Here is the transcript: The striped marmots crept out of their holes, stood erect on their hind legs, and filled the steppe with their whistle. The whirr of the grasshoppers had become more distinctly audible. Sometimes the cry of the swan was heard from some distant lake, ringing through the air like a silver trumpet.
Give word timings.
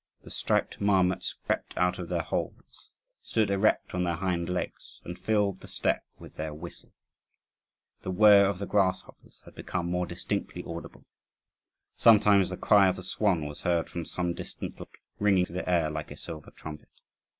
The 0.23 0.31
striped 0.31 0.81
marmots 0.81 1.35
crept 1.45 1.77
out 1.77 1.99
of 1.99 2.09
their 2.09 2.23
holes, 2.23 2.91
stood 3.21 3.51
erect 3.51 3.93
on 3.93 4.03
their 4.03 4.15
hind 4.15 4.49
legs, 4.49 4.99
and 5.03 5.15
filled 5.15 5.61
the 5.61 5.67
steppe 5.67 6.01
with 6.17 6.37
their 6.37 6.55
whistle. 6.55 6.91
The 8.01 8.09
whirr 8.09 8.47
of 8.47 8.57
the 8.57 8.65
grasshoppers 8.65 9.43
had 9.45 9.53
become 9.53 9.85
more 9.91 10.07
distinctly 10.07 10.63
audible. 10.65 11.05
Sometimes 11.93 12.49
the 12.49 12.57
cry 12.57 12.87
of 12.87 12.95
the 12.95 13.03
swan 13.03 13.45
was 13.45 13.61
heard 13.61 13.89
from 13.89 14.05
some 14.05 14.33
distant 14.33 14.79
lake, 14.79 14.97
ringing 15.19 15.45
through 15.45 15.57
the 15.57 15.69
air 15.69 15.91
like 15.91 16.09
a 16.09 16.17
silver 16.17 16.49
trumpet. 16.49 16.89